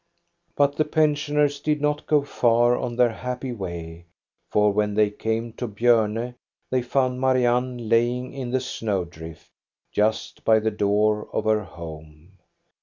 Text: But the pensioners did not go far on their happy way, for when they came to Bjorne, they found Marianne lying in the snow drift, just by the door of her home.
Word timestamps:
But 0.55 0.77
the 0.77 0.85
pensioners 0.85 1.59
did 1.59 1.79
not 1.79 2.07
go 2.07 2.23
far 2.23 2.75
on 2.75 2.95
their 2.95 3.11
happy 3.11 3.51
way, 3.51 4.05
for 4.49 4.73
when 4.73 4.95
they 4.95 5.11
came 5.11 5.53
to 5.57 5.67
Bjorne, 5.67 6.33
they 6.71 6.81
found 6.81 7.21
Marianne 7.21 7.87
lying 7.87 8.33
in 8.33 8.49
the 8.49 8.61
snow 8.61 9.05
drift, 9.05 9.51
just 9.91 10.43
by 10.43 10.57
the 10.57 10.71
door 10.71 11.29
of 11.31 11.43
her 11.45 11.63
home. 11.63 12.39